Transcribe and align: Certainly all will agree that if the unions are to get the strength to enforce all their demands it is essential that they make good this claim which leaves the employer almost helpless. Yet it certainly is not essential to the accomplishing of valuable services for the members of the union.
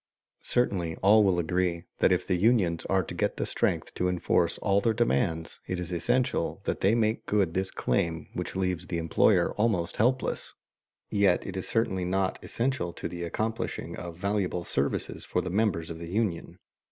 Certainly 0.41 0.95
all 1.03 1.23
will 1.23 1.37
agree 1.37 1.83
that 1.99 2.11
if 2.11 2.25
the 2.25 2.33
unions 2.33 2.85
are 2.85 3.03
to 3.03 3.13
get 3.13 3.37
the 3.37 3.45
strength 3.45 3.93
to 3.93 4.09
enforce 4.09 4.57
all 4.57 4.81
their 4.81 4.95
demands 4.95 5.59
it 5.67 5.79
is 5.79 5.91
essential 5.91 6.59
that 6.63 6.81
they 6.81 6.95
make 6.95 7.27
good 7.27 7.53
this 7.53 7.69
claim 7.69 8.25
which 8.33 8.55
leaves 8.55 8.87
the 8.87 8.97
employer 8.97 9.53
almost 9.57 9.97
helpless. 9.97 10.55
Yet 11.11 11.45
it 11.45 11.63
certainly 11.65 12.01
is 12.01 12.09
not 12.09 12.43
essential 12.43 12.93
to 12.93 13.07
the 13.07 13.21
accomplishing 13.23 13.95
of 13.95 14.17
valuable 14.17 14.63
services 14.63 15.23
for 15.23 15.39
the 15.39 15.51
members 15.51 15.91
of 15.91 15.99
the 15.99 16.07
union. 16.09 16.57